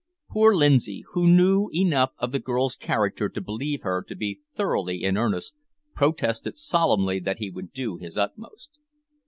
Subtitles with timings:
[0.31, 5.03] Poor Lindsay, who knew enough of the girl's character to believe her to be thoroughly
[5.03, 5.53] in earnest,
[5.93, 8.79] protested solemnly that he would do his utmost.